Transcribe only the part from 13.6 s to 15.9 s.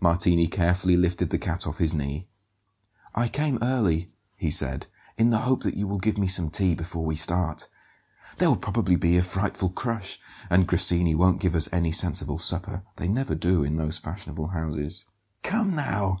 in those fashionable houses." "Come